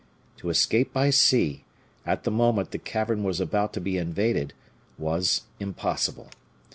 To 0.37 0.49
escape 0.49 0.91
by 0.93 1.11
sea, 1.11 1.63
at 2.07 2.23
the 2.23 2.31
moment 2.31 2.71
the 2.71 2.79
cavern 2.79 3.23
was 3.23 3.39
about 3.39 3.71
to 3.73 3.79
be 3.79 3.97
invaded, 3.99 4.55
was 4.97 5.43
impossible. 5.59 6.31